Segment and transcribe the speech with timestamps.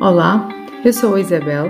[0.00, 0.48] Olá,
[0.84, 1.66] eu sou a Isabel.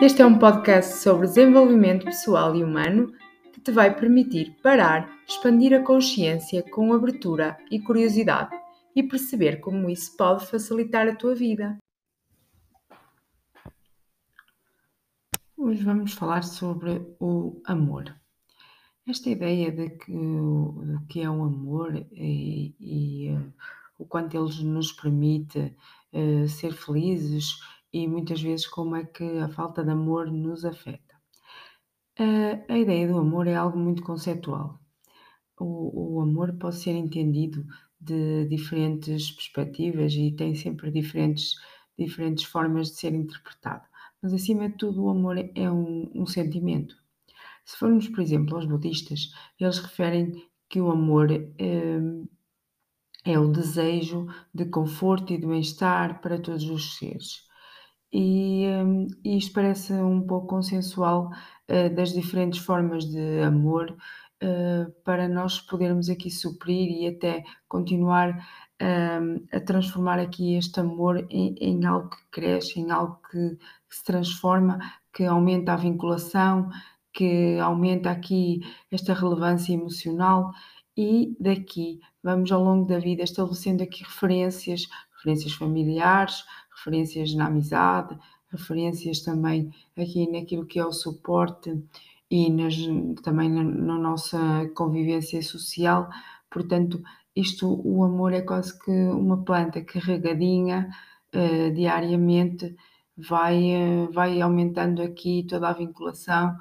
[0.00, 3.12] Este é um podcast sobre desenvolvimento pessoal e humano
[3.52, 8.58] que te vai permitir parar, expandir a consciência com abertura e curiosidade
[8.96, 11.78] e perceber como isso pode facilitar a tua vida.
[15.56, 18.16] Hoje vamos falar sobre o amor.
[19.06, 23.52] Esta ideia de que, do que é o um amor e, e uh,
[23.98, 25.76] o quanto ele nos permite
[26.12, 27.58] uh, ser felizes
[27.92, 31.14] e muitas vezes como é que a falta de amor nos afeta.
[32.18, 34.78] Uh, a ideia do amor é algo muito conceptual.
[35.58, 37.64] O, o amor pode ser entendido
[38.00, 41.54] de diferentes perspectivas e tem sempre diferentes,
[41.98, 43.84] diferentes formas de ser interpretado.
[44.22, 46.94] Mas acima de tudo, o amor é um, um sentimento.
[47.64, 50.32] Se formos, por exemplo, aos budistas, eles referem
[50.68, 52.26] que o amor hum,
[53.24, 57.48] é o desejo de conforto e de bem-estar para todos os seres.
[58.12, 61.30] E, hum, isto parece um pouco consensual
[61.68, 63.96] uh, das diferentes formas de amor
[64.42, 68.44] uh, para nós podermos aqui suprir e até continuar
[68.80, 73.56] um, a transformar aqui este amor em, em algo que cresce, em algo que,
[73.88, 74.78] que se transforma,
[75.12, 76.68] que aumenta a vinculação,
[77.12, 80.50] que aumenta aqui esta relevância emocional
[80.96, 88.18] e daqui vamos ao longo da vida estabelecendo aqui referências, referências familiares, referências na amizade,
[88.50, 91.82] referências também aqui naquilo que é o suporte
[92.30, 92.76] e nas,
[93.22, 94.38] também na, na, nossa
[94.74, 96.08] convivência social.
[96.50, 97.02] Portanto,
[97.34, 100.90] isto, o amor é quase que uma planta carregadinha
[101.34, 102.76] uh, diariamente,
[103.16, 106.56] vai, uh, vai aumentando aqui toda a vinculação,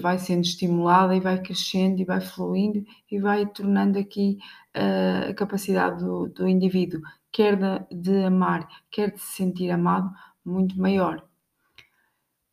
[0.00, 4.38] vai sendo estimulada e vai crescendo e vai fluindo e vai tornando aqui
[4.76, 10.10] uh, a capacidade do, do indivíduo, quer de, de, amar, quer de se sentir amado,
[10.44, 11.24] muito maior.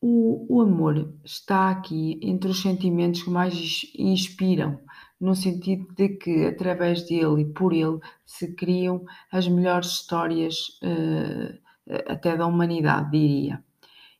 [0.02, 4.80] O, o amor está aqui entre os sentimentos que mais inspiram,
[5.20, 11.60] no sentido de que através dele e por ele se criam as melhores histórias uh,
[12.08, 13.64] até da humanidade, diria.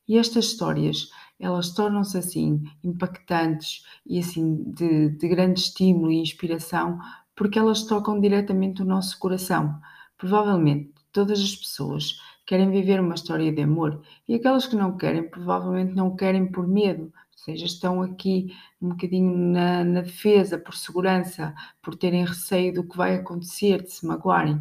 [0.06, 1.08] E estas histórias
[1.40, 6.98] elas tornam-se assim impactantes e assim de, de grande estímulo e inspiração
[7.34, 9.80] porque elas tocam diretamente o nosso coração.
[10.18, 15.28] Provavelmente todas as pessoas querem viver uma história de amor e aquelas que não querem,
[15.28, 20.74] provavelmente não querem por medo, ou seja, estão aqui um bocadinho na, na defesa, por
[20.74, 24.60] segurança, por terem receio do que vai acontecer, de se magoarem.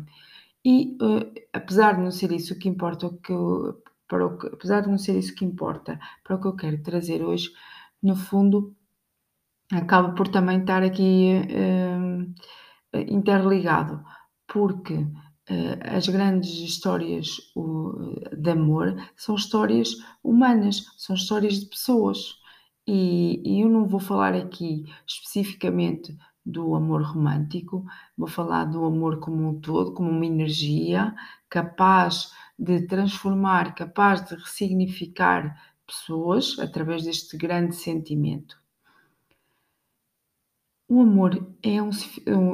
[0.63, 3.33] E uh, apesar de não ser isso o que importa, o que
[4.09, 6.83] para o que, apesar de não ser isso que importa, para o que eu quero
[6.83, 7.49] trazer hoje,
[8.01, 8.75] no fundo,
[9.71, 14.03] acaba por também estar aqui uh, interligado,
[14.47, 22.37] porque uh, as grandes histórias uh, de amor são histórias humanas, são histórias de pessoas.
[22.87, 26.17] E, e eu não vou falar aqui especificamente
[26.51, 27.85] do amor romântico,
[28.17, 31.13] vou falar do amor como um todo, como uma energia
[31.49, 35.55] capaz de transformar, capaz de ressignificar
[35.85, 38.59] pessoas através deste grande sentimento.
[40.87, 41.91] O amor é um,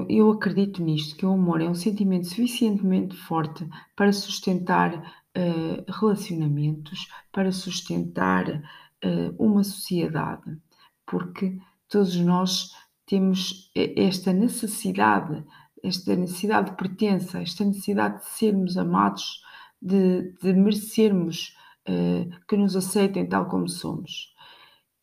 [0.09, 7.07] eu acredito nisto, que o amor é um sentimento suficientemente forte para sustentar uh, relacionamentos,
[7.31, 10.57] para sustentar uh, uma sociedade,
[11.05, 11.57] porque
[11.87, 12.71] todos nós
[13.05, 15.43] temos esta necessidade,
[15.83, 19.41] esta necessidade de pertença, esta necessidade de sermos amados
[19.81, 21.55] de, de merecermos
[21.87, 24.33] uh, que nos aceitem tal como somos.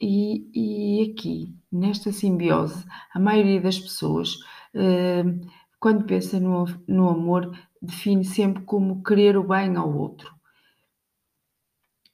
[0.00, 4.34] E, e, aqui, nesta simbiose, a maioria das pessoas,
[4.74, 5.48] uh,
[5.78, 10.34] quando pensa no, no amor, define sempre como querer o bem ao outro.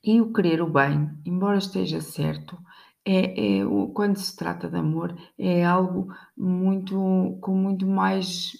[0.05, 2.59] E o querer o bem, embora esteja certo,
[3.05, 3.65] é, é,
[3.95, 8.53] quando se trata de amor, é algo muito com muito mais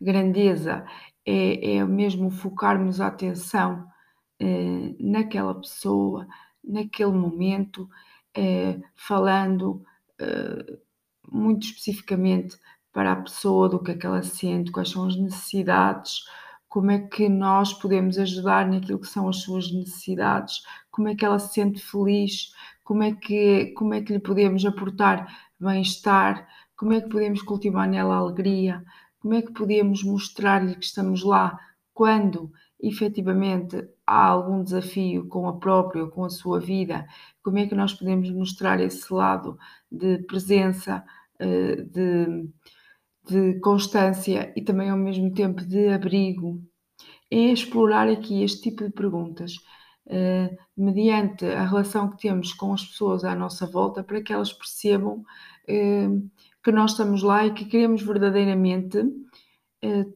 [0.00, 0.84] grandeza.
[1.24, 3.86] É, é mesmo focarmos a atenção
[4.40, 6.26] eh, naquela pessoa,
[6.62, 7.88] naquele momento,
[8.34, 9.82] eh, falando
[10.20, 10.78] eh,
[11.30, 12.58] muito especificamente
[12.92, 16.24] para a pessoa do que é que ela sente, quais são as necessidades,
[16.68, 21.24] como é que nós podemos ajudar naquilo que são as suas necessidades, como é que
[21.24, 22.52] ela se sente feliz,
[22.86, 25.26] como é que, como é que lhe podemos aportar
[25.58, 26.46] bem-estar,
[26.76, 28.84] como é que podemos cultivar nela alegria,
[29.18, 31.58] como é que podemos mostrar-lhe que estamos lá
[31.92, 37.08] quando efetivamente há algum desafio com a própria ou com a sua vida?
[37.42, 39.58] Como é que nós podemos mostrar esse lado
[39.90, 41.04] de presença,
[41.40, 42.48] eh, de,
[43.28, 46.62] de constância e também ao mesmo tempo de abrigo?
[47.28, 49.56] É explorar aqui este tipo de perguntas
[50.76, 55.24] mediante a relação que temos com as pessoas à nossa volta, para que elas percebam
[55.68, 56.30] uh,
[56.62, 59.04] que nós estamos lá e que queremos verdadeiramente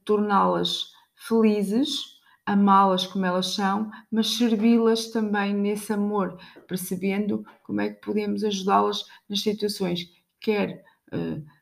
[0.05, 6.37] torná-las felizes, amá-las como elas são, mas servi-las também nesse amor,
[6.67, 10.11] percebendo como é que podemos ajudá-las nas situações,
[10.41, 10.83] quer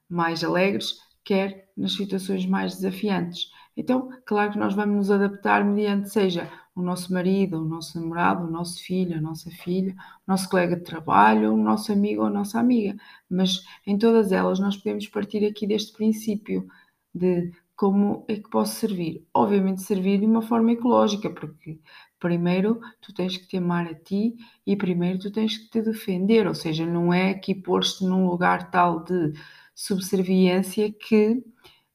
[0.09, 3.51] mais alegres, quer nas situações mais desafiantes.
[3.77, 8.47] Então, claro que nós vamos nos adaptar mediante seja o nosso marido, o nosso namorado,
[8.47, 9.95] o nosso filho, a nossa filha,
[10.27, 12.97] o nosso colega de trabalho, o nosso amigo ou a nossa amiga.
[13.29, 16.69] Mas em todas elas nós podemos partir aqui deste princípio
[17.15, 19.27] de como é que posso servir.
[19.33, 21.81] Obviamente servir de uma forma ecológica, porque
[22.19, 24.37] primeiro tu tens que te amar a ti
[24.67, 28.71] e primeiro tu tens que te defender, ou seja, não é aqui pôr-te num lugar
[28.71, 29.33] tal de
[29.75, 31.43] subserviência que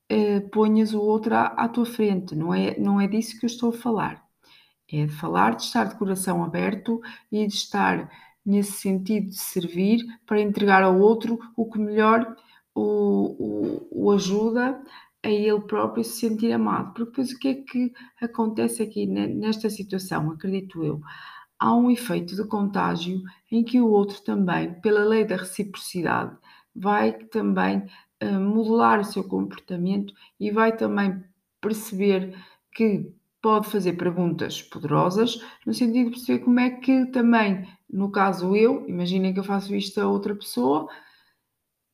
[0.09, 2.35] eh, ponhas o outro à, à, tua frente.
[2.35, 4.22] Não é, não é disso que eu estou a falar.
[4.93, 7.01] É de falar de estar de coração aberto
[7.31, 8.09] e de estar
[8.45, 12.35] nesse sentido de servir para entregar ao outro o que melhor
[12.75, 14.79] o, o, o ajuda
[15.23, 16.93] a ele próprio se sentir amado.
[16.93, 21.01] Porque depois o que é que acontece aqui nesta situação, acredito eu?
[21.57, 26.37] Há um efeito de contágio em que o outro também, pela lei da reciprocidade,
[26.75, 27.83] vai também
[28.39, 31.23] modelar o seu comportamento e vai também
[31.59, 32.35] perceber
[32.73, 33.11] que
[33.43, 38.87] pode fazer perguntas poderosas, no sentido de perceber como é que também, no caso eu,
[38.87, 40.87] imaginem que eu faço isto a outra pessoa,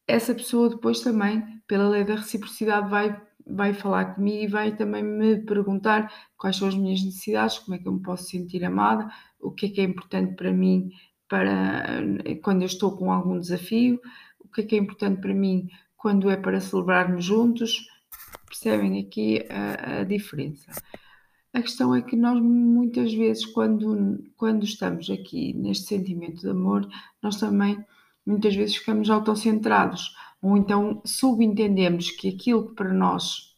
[0.07, 5.03] essa pessoa depois também, pela lei da reciprocidade, vai, vai falar comigo e vai também
[5.03, 9.11] me perguntar quais são as minhas necessidades, como é que eu me posso sentir amada,
[9.39, 10.91] o que é que é importante para mim
[11.27, 11.99] para
[12.43, 13.99] quando eu estou com algum desafio,
[14.39, 15.67] o que é que é importante para mim
[15.97, 17.87] quando é para celebrarmos juntos,
[18.45, 20.71] percebem aqui a, a diferença.
[21.53, 26.87] A questão é que nós muitas vezes, quando, quando estamos aqui neste sentimento de amor,
[27.21, 27.83] nós também
[28.25, 33.55] muitas vezes ficamos autocentrados, ou então subentendemos que aquilo que para nós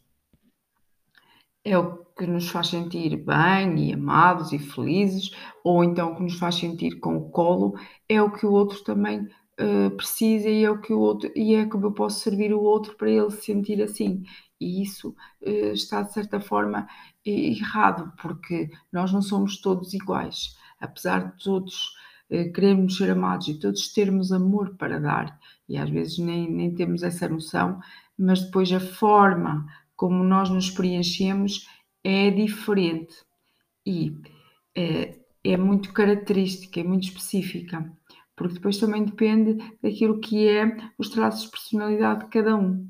[1.63, 5.31] é o que nos faz sentir bem e amados e felizes,
[5.63, 7.75] ou então que nos faz sentir com o colo,
[8.07, 9.27] é o que o outro também
[9.59, 12.61] uh, precisa e é o que o outro e é como eu posso servir o
[12.61, 14.23] outro para ele se sentir assim.
[14.59, 16.87] E isso uh, está de certa forma
[17.25, 20.57] errado, porque nós não somos todos iguais.
[20.79, 21.95] Apesar de todos
[22.29, 26.73] uh, querermos ser amados e todos termos amor para dar, e às vezes nem, nem
[26.73, 27.79] temos essa noção,
[28.17, 29.65] mas depois a forma
[29.95, 31.67] como nós nos preenchemos
[32.03, 33.15] é diferente
[33.85, 34.17] e
[34.75, 37.91] é, é muito característica, é muito específica
[38.41, 42.89] porque depois também depende daquilo que é os traços de personalidade de cada um.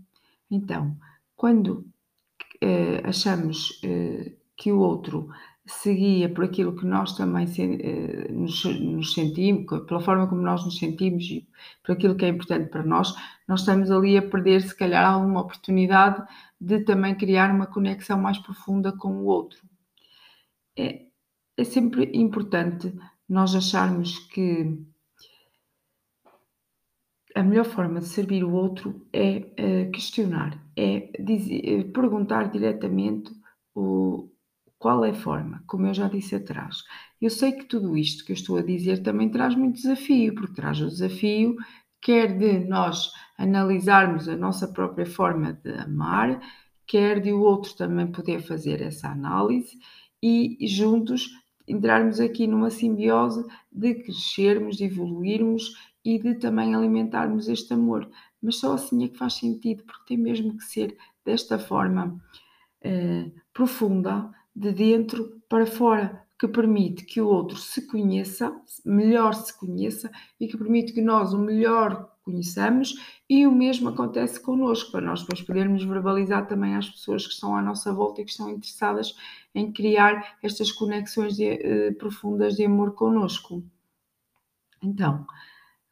[0.50, 0.98] Então,
[1.36, 1.86] quando
[2.64, 5.30] uh, achamos uh, que o outro
[5.66, 10.78] seguia por aquilo que nós também uh, nos, nos, sentimos, pela forma como nós nos
[10.78, 11.48] sentimos e
[11.84, 13.16] por aquilo que é importante para nós,
[13.48, 16.24] nós estamos ali a perder, se calhar, alguma oportunidade
[16.60, 19.60] de também criar uma conexão mais profunda com o outro.
[20.78, 21.06] É,
[21.58, 22.94] é sempre importante
[23.28, 24.78] nós acharmos que
[27.36, 33.32] a melhor forma de servir o outro é uh, questionar, é dizer, eh, perguntar diretamente
[33.74, 34.30] o,
[34.78, 36.84] qual é a forma, como eu já disse atrás.
[37.22, 40.56] Eu sei que tudo isto que eu estou a dizer também traz muito desafio, porque
[40.56, 41.56] traz o desafio
[42.02, 46.42] quer de nós analisarmos a nossa própria forma de amar,
[46.88, 49.78] quer de o outro também poder fazer essa análise
[50.22, 51.30] e juntos
[51.68, 58.10] entrarmos aqui numa simbiose de crescermos, de evoluirmos e de também alimentarmos este amor.
[58.42, 62.20] Mas só assim é que faz sentido, porque tem mesmo que ser desta forma
[62.82, 68.52] eh, profunda, de dentro para fora, que permite que o outro se conheça,
[68.84, 72.96] melhor se conheça e que permite que nós o melhor conheçamos
[73.30, 77.56] e o mesmo acontece connosco, para nós depois podermos verbalizar também às pessoas que estão
[77.56, 79.16] à nossa volta e que estão interessadas
[79.54, 83.64] em criar estas conexões de, eh, profundas de amor connosco.
[84.82, 85.28] Então,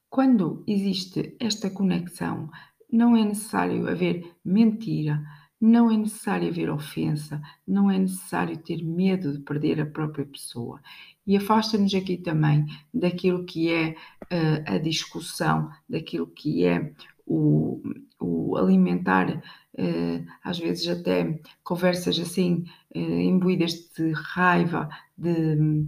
[0.10, 2.50] quando existe esta conexão,
[2.92, 5.24] não é necessário haver mentira,
[5.62, 10.82] não é necessário haver ofensa, não é necessário ter medo de perder a própria pessoa.
[11.28, 16.94] E afasta-nos aqui também daquilo que é uh, a discussão, daquilo que é
[17.26, 17.82] o,
[18.20, 25.86] o alimentar, uh, às vezes até conversas assim, uh, imbuídas de raiva, de,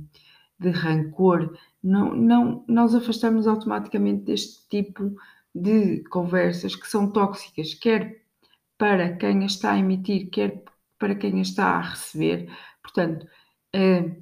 [0.59, 5.15] de rancor, não, não, nós afastamos automaticamente deste tipo
[5.53, 8.23] de conversas que são tóxicas, quer
[8.77, 10.63] para quem a está a emitir, quer
[10.97, 12.49] para quem a está a receber.
[12.81, 13.27] Portanto,
[13.73, 14.17] eh,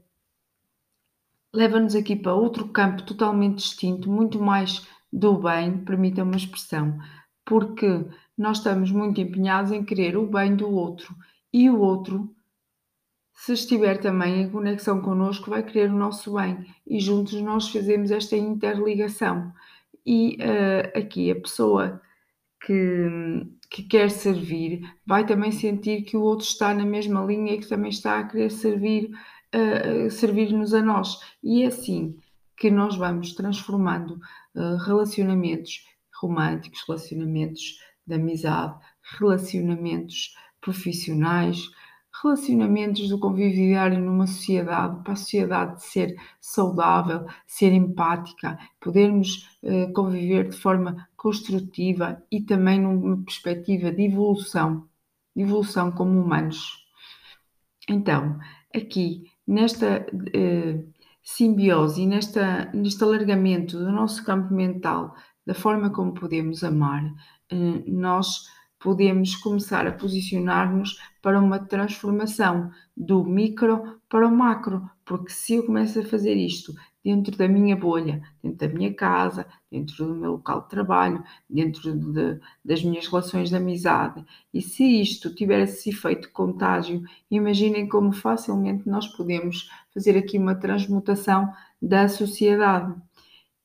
[1.53, 6.97] leva-nos aqui para outro campo totalmente distinto, muito mais do bem, permita uma expressão,
[7.45, 8.05] porque
[8.37, 11.15] nós estamos muito empenhados em querer o bem do outro
[11.51, 12.33] e o outro,
[13.39, 18.11] se estiver também em conexão connosco, vai querer o nosso bem e juntos nós fazemos
[18.11, 19.53] esta interligação.
[20.05, 22.01] E uh, aqui a pessoa
[22.65, 23.07] que,
[23.69, 27.69] que quer servir vai também sentir que o outro está na mesma linha e que
[27.69, 29.09] também está a querer servir,
[29.55, 31.17] uh, servir-nos a nós.
[31.41, 32.17] E é assim
[32.57, 34.19] que nós vamos transformando
[34.53, 38.77] uh, relacionamentos românticos, relacionamentos de amizade,
[39.17, 41.71] relacionamentos profissionais,
[42.21, 50.49] relacionamentos do convívio numa sociedade, para a sociedade ser saudável, ser empática, podermos uh, conviver
[50.49, 54.87] de forma construtiva e também numa perspectiva de evolução,
[55.35, 56.85] de evolução como humanos.
[57.87, 58.37] Então,
[58.75, 66.63] aqui nesta uh, simbiose nesta, neste alargamento do nosso campo mental, da forma como podemos
[66.63, 67.05] amar,
[67.51, 68.45] uh, nós
[68.79, 75.65] podemos começar a posicionar-nos para uma transformação do micro para o macro, porque se eu
[75.65, 80.31] começo a fazer isto dentro da minha bolha, dentro da minha casa, dentro do meu
[80.33, 85.89] local de trabalho, dentro de, das minhas relações de amizade, e se isto tiver esse
[85.89, 92.93] efeito contágio, imaginem como facilmente nós podemos fazer aqui uma transmutação da sociedade.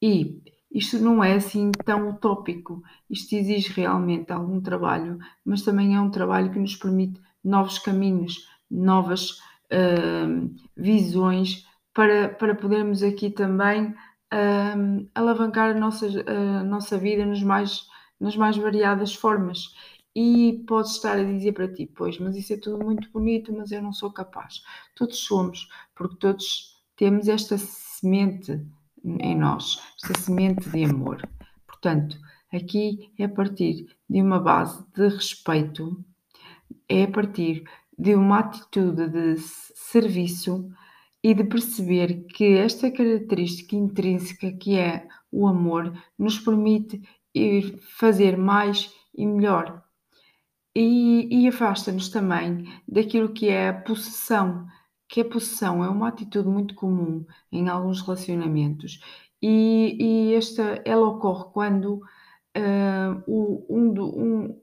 [0.01, 0.43] E
[0.75, 2.83] isto não é assim tão utópico.
[3.09, 8.49] Isto exige realmente algum trabalho, mas também é um trabalho que nos permite novos caminhos,
[8.69, 9.39] novas
[9.71, 11.65] uh, visões
[11.95, 13.95] para, para podermos aqui também
[14.33, 17.87] uh, alavancar a nossa, a nossa vida nos mais,
[18.19, 19.73] nas mais variadas formas.
[20.17, 23.71] E podes estar a dizer para ti, pois, mas isso é tudo muito bonito, mas
[23.71, 24.63] eu não sou capaz.
[24.97, 28.61] Todos somos, porque todos temos esta semente
[29.05, 31.29] em nós, esta semente de amor.
[31.67, 32.19] Portanto,
[32.53, 36.05] aqui é a partir de uma base de respeito,
[36.89, 37.65] é a partir
[37.97, 40.69] de uma atitude de serviço
[41.23, 47.01] e de perceber que esta característica intrínseca que é o amor nos permite
[47.35, 49.83] ir fazer mais e melhor.
[50.77, 54.67] E, e afasta-nos também daquilo que é a possessão,
[55.15, 58.99] que a possessão é uma atitude muito comum em alguns relacionamentos
[59.41, 62.03] e, e esta, ela ocorre quando
[62.57, 64.61] uh, o, um, do, um,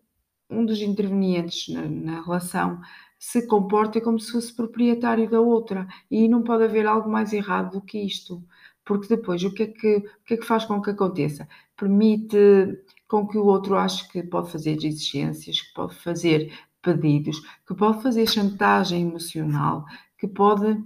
[0.50, 2.82] um, dos intervenientes na, na, relação
[3.18, 7.80] se comporta como se fosse proprietário da outra e não pode haver algo mais errado
[7.80, 8.44] do que isto,
[8.84, 11.48] porque depois o que é que, o que, é que faz com que aconteça?
[11.78, 12.78] Permite
[13.08, 18.02] com que o outro ache que pode fazer exigências, que pode fazer pedidos, que pode
[18.02, 19.86] fazer chantagem emocional,
[20.22, 20.78] que pode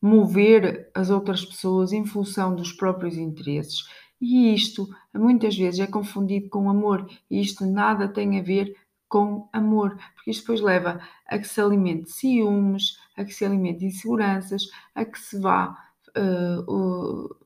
[0.00, 3.84] mover as outras pessoas em função dos próprios interesses.
[4.20, 8.76] E isto muitas vezes é confundido com amor, e isto nada tem a ver
[9.08, 13.84] com amor, porque isto depois leva a que se alimente ciúmes, a que se alimente
[13.84, 14.62] inseguranças,
[14.94, 15.76] a que se vá
[16.16, 17.36] uh, uh,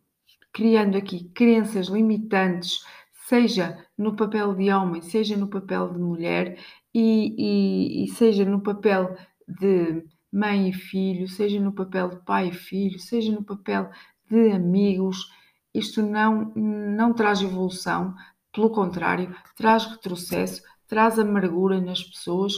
[0.53, 2.85] criando aqui crenças limitantes,
[3.27, 6.59] seja no papel de homem, seja no papel de mulher
[6.95, 9.17] e, e, e seja no papel
[9.49, 13.91] de mãe e filho, seja no papel de pai e filho, seja no papel
[14.31, 15.31] de amigos,
[15.75, 18.15] isto não, não traz evolução,
[18.53, 22.55] pelo contrário, traz retrocesso, traz amargura nas pessoas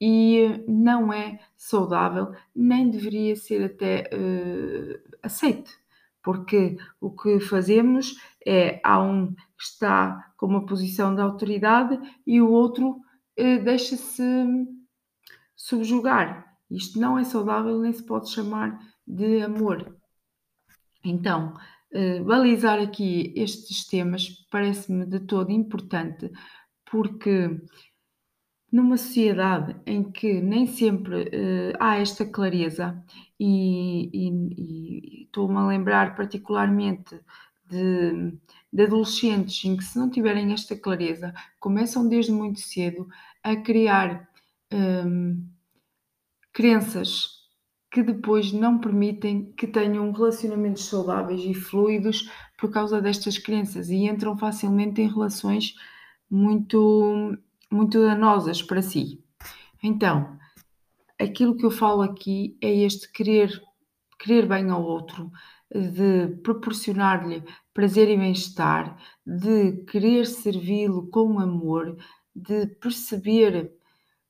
[0.00, 5.72] e não é saudável, nem deveria ser até uh, aceite,
[6.22, 12.40] porque o que fazemos é há um que está com uma posição de autoridade e
[12.40, 13.00] o outro
[13.38, 14.22] uh, deixa-se
[15.56, 19.96] subjugar isto não é saudável nem se pode chamar de amor.
[21.04, 21.54] Então,
[21.92, 26.30] eh, balizar aqui estes temas parece-me de todo importante,
[26.90, 27.50] porque
[28.72, 33.04] numa sociedade em que nem sempre uh, há esta clareza,
[33.38, 37.20] e, estou-me a lembrar particularmente
[37.68, 38.32] de,
[38.72, 43.06] de, adolescentes em que, se não tiverem esta clareza, começam desde muito cedo
[43.42, 44.28] a criar.
[44.72, 45.51] Um,
[46.52, 47.42] crenças
[47.90, 54.06] que depois não permitem que tenham relacionamentos saudáveis e fluidos por causa destas crenças e
[54.06, 55.74] entram facilmente em relações
[56.30, 57.36] muito,
[57.70, 59.22] muito danosas para si.
[59.82, 60.38] Então,
[61.20, 63.62] aquilo que eu falo aqui é este querer,
[64.18, 65.30] querer bem ao outro,
[65.70, 67.42] de proporcionar-lhe
[67.74, 71.96] prazer e bem-estar, de querer servi-lo com amor,
[72.34, 73.72] de perceber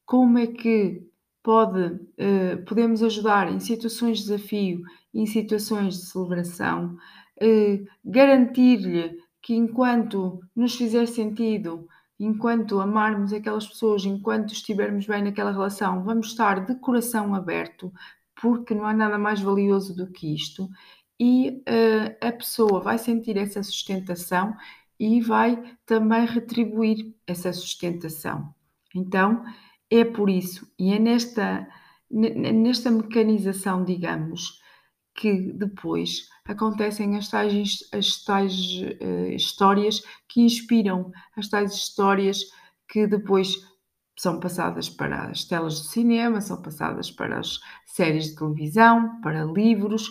[0.04, 1.11] como é que
[1.42, 4.82] pode, eh, podemos ajudar em situações de desafio,
[5.12, 6.96] em situações de celebração,
[7.40, 15.50] eh, garantir-lhe que enquanto nos fizer sentido, enquanto amarmos aquelas pessoas, enquanto estivermos bem naquela
[15.50, 17.92] relação, vamos estar de coração aberto,
[18.40, 20.68] porque não há nada mais valioso do que isto.
[21.18, 24.56] E uh, a pessoa vai sentir essa sustentação
[24.98, 28.54] e vai também retribuir essa sustentação.
[28.94, 29.44] Então,
[30.00, 31.68] é por isso, e é nesta,
[32.10, 34.60] nesta mecanização, digamos,
[35.14, 38.54] que depois acontecem as tais, as tais
[39.02, 42.38] uh, histórias que inspiram, as tais histórias
[42.88, 43.56] que depois
[44.18, 49.44] são passadas para as telas de cinema, são passadas para as séries de televisão, para
[49.44, 50.08] livros,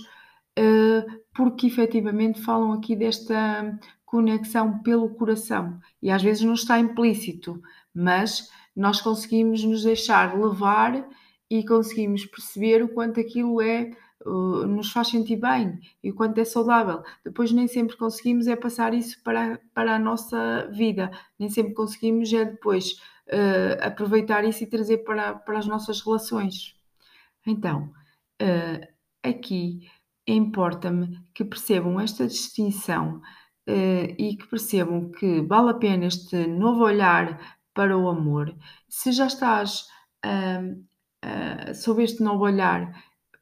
[0.60, 5.80] uh, porque efetivamente falam aqui desta conexão pelo coração.
[6.02, 7.60] E às vezes não está implícito,
[7.94, 11.08] mas nós conseguimos nos deixar levar
[11.50, 13.92] e conseguimos perceber o quanto aquilo é
[14.26, 17.04] uh, nos faz sentir bem e o quanto é saudável.
[17.26, 22.32] Depois nem sempre conseguimos é passar isso para, para a nossa vida, nem sempre conseguimos
[22.32, 22.94] é depois
[23.28, 26.76] uh, aproveitar isso e trazer para, para as nossas relações.
[27.46, 27.92] Então,
[28.42, 28.88] uh,
[29.22, 29.90] aqui
[30.26, 33.22] importa-me que percebam esta distinção
[34.18, 37.40] e que percebam que vale a pena este novo olhar
[37.74, 38.56] para o amor.
[38.90, 39.88] Se já estás
[40.26, 40.74] uh,
[41.26, 42.92] uh, sob este novo olhar,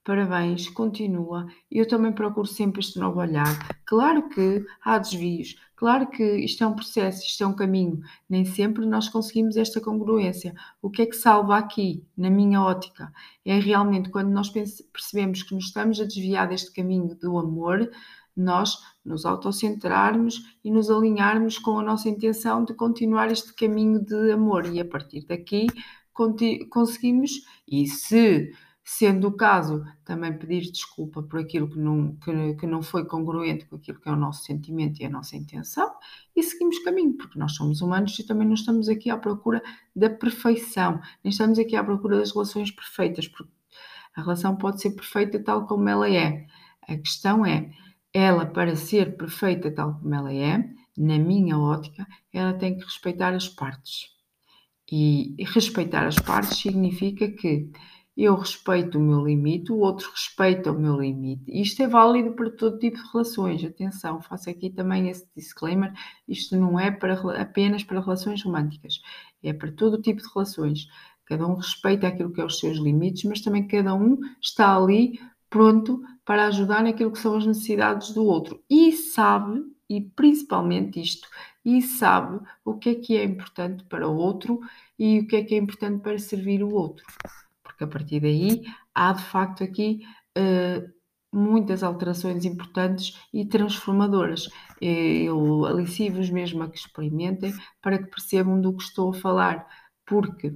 [0.03, 1.45] parabéns, continua.
[1.69, 3.77] Eu também procuro sempre este novo olhar.
[3.85, 7.99] Claro que há desvios, claro que isto é um processo, isto é um caminho.
[8.29, 10.53] Nem sempre nós conseguimos esta congruência.
[10.81, 13.11] O que é que salva aqui, na minha ótica?
[13.45, 17.89] É realmente quando nós percebemos que nos estamos a desviar deste caminho do amor
[18.39, 18.77] nós
[19.09, 24.67] nos autocentrarmos e nos alinharmos com a nossa intenção de continuar este caminho de amor
[24.67, 25.67] e a partir daqui
[26.69, 27.31] conseguimos
[27.67, 28.51] e se
[28.83, 33.65] sendo o caso também pedir desculpa por aquilo que não, que, que não foi congruente
[33.65, 35.91] com aquilo que é o nosso sentimento e a nossa intenção
[36.35, 39.61] e seguimos caminho, porque nós somos humanos e também não estamos aqui à procura
[39.95, 43.51] da perfeição, nem estamos aqui à procura das relações perfeitas, porque
[44.15, 46.45] a relação pode ser perfeita tal como ela é.
[46.81, 47.69] A questão é,
[48.13, 53.33] ela, para ser perfeita tal como ela é, na minha ótica, ela tem que respeitar
[53.33, 54.09] as partes.
[54.91, 57.69] E respeitar as partes significa que
[58.17, 61.43] eu respeito o meu limite, o outro respeita o meu limite.
[61.47, 63.63] Isto é válido para todo tipo de relações.
[63.63, 65.93] Atenção, faço aqui também esse disclaimer.
[66.27, 68.99] Isto não é para, apenas para relações românticas,
[69.41, 70.87] é para todo tipo de relações.
[71.23, 75.17] Cada um respeita aquilo que é os seus limites, mas também cada um está ali
[75.49, 81.27] pronto para ajudar naquilo que são as necessidades do outro e sabe, e principalmente isto,
[81.65, 84.59] e sabe o que é que é importante para o outro
[84.99, 87.03] e o que é que é importante para servir o outro.
[87.63, 88.63] Porque a partir daí
[88.93, 90.01] há de facto aqui
[90.37, 90.87] uh,
[91.33, 94.51] muitas alterações importantes e transformadoras.
[94.79, 99.67] Eu alicio-vos mesmo a que experimentem para que percebam do que estou a falar,
[100.05, 100.53] porque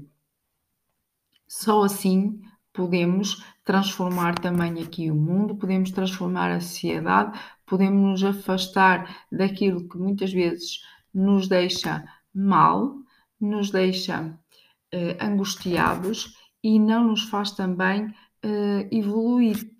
[1.48, 2.40] só assim
[2.74, 9.98] podemos transformar também aqui o mundo, podemos transformar a sociedade, podemos nos afastar daquilo que
[9.98, 10.82] muitas vezes
[11.14, 12.96] nos deixa mal,
[13.40, 14.38] nos deixa
[14.92, 19.72] eh, angustiados e não nos faz também eh, evoluir.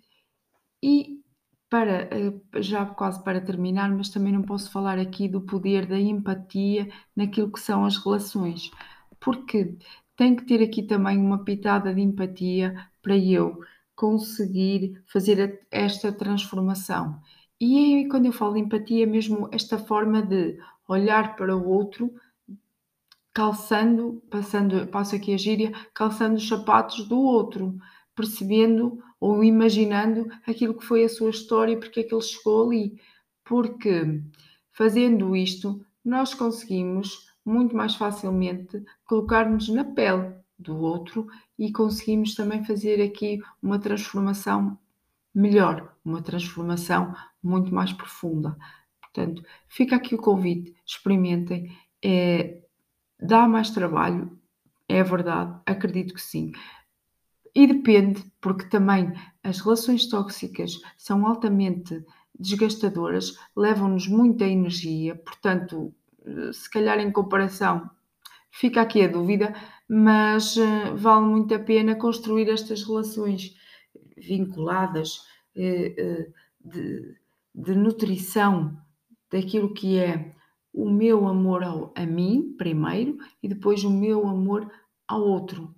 [0.82, 1.22] E
[1.68, 5.98] para, eh, já quase para terminar, mas também não posso falar aqui do poder da
[5.98, 8.70] empatia naquilo que são as relações,
[9.18, 9.76] porque
[10.16, 13.60] tem que ter aqui também uma pitada de empatia para eu
[13.94, 17.20] conseguir fazer esta transformação.
[17.60, 22.12] E quando eu falo de empatia, é mesmo esta forma de olhar para o outro,
[23.32, 27.76] calçando, passando, passo aqui a gíria, calçando os sapatos do outro,
[28.14, 33.00] percebendo ou imaginando aquilo que foi a sua história, porque é que ele chegou ali.
[33.44, 34.22] Porque
[34.72, 41.26] fazendo isto, nós conseguimos muito mais facilmente colocar-nos na pele do outro
[41.58, 44.78] e conseguimos também fazer aqui uma transformação
[45.34, 48.56] melhor, uma transformação muito mais profunda.
[49.00, 51.76] Portanto, fica aqui o convite, experimentem.
[52.02, 52.62] É,
[53.20, 54.38] dá mais trabalho,
[54.88, 56.52] é verdade, acredito que sim.
[57.54, 62.04] E depende, porque também as relações tóxicas são altamente
[62.38, 65.94] desgastadoras, levam-nos muita energia, portanto,
[66.24, 67.90] eh, se calhar em comparação,
[68.50, 69.54] fica aqui a dúvida,
[69.88, 73.54] mas eh, vale muito a pena construir estas relações
[74.16, 75.22] vinculadas
[75.56, 76.28] eh,
[76.60, 77.16] de,
[77.54, 78.76] de nutrição
[79.30, 80.34] daquilo que é
[80.72, 84.70] o meu amor ao, a mim, primeiro, e depois o meu amor
[85.06, 85.74] ao outro.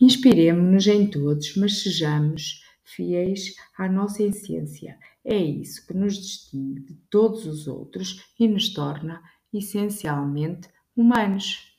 [0.00, 2.62] Inspiremo-nos em todos, mas sejamos
[2.94, 4.98] fiéis à nossa essência.
[5.24, 11.71] É isso que nos distingue de todos os outros e nos torna essencialmente humanos.